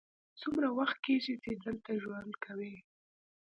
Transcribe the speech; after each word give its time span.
څومره 0.41 0.67
وخت 0.79 0.97
کیږی 1.05 1.35
چې 1.43 1.51
دلته 1.63 1.91
ژوند 2.01 2.31
کوې؟ 2.43 2.75